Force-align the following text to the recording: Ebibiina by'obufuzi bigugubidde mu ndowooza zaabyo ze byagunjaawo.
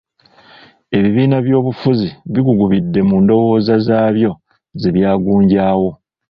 Ebibiina 0.97 1.37
by'obufuzi 1.45 2.07
bigugubidde 2.33 2.99
mu 3.09 3.15
ndowooza 3.23 3.73
zaabyo 3.87 4.31
ze 4.79 4.89
byagunjaawo. 4.95 5.89